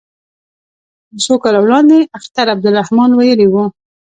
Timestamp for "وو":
3.49-3.63